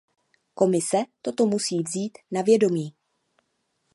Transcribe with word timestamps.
Komise 0.55 1.05
toto 1.23 1.45
musí 1.45 1.79
vzít 1.79 2.17
na 2.31 2.41
vědomí. 2.41 2.95